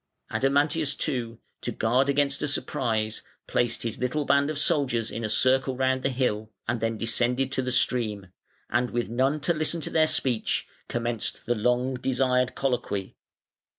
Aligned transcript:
Adamantius, 0.31 0.95
too, 0.95 1.37
to 1.61 1.71
guard 1.71 2.09
against 2.09 2.41
a 2.41 2.47
surprise, 2.47 3.21
placed 3.45 3.83
his 3.83 3.99
little 3.99 4.25
band 4.25 4.49
of 4.49 4.57
soldiers 4.57 5.11
in 5.11 5.23
a 5.23 5.29
circle 5.29 5.77
round 5.77 6.01
the 6.01 6.09
hill, 6.09 6.49
and 6.67 6.81
then 6.81 6.97
descended 6.97 7.51
to 7.51 7.61
the 7.61 7.71
stream, 7.71 8.25
and 8.67 8.89
with 8.89 9.09
none 9.11 9.39
to 9.39 9.53
listen 9.53 9.79
to 9.79 9.91
their 9.91 10.07
speech, 10.07 10.65
commenced 10.87 11.45
the 11.45 11.53
long 11.53 11.93
desired 11.93 12.55
colloquy. 12.55 13.15